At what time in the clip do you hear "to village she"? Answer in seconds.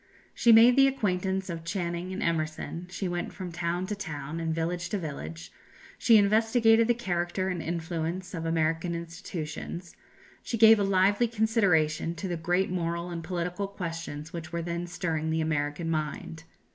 4.89-6.17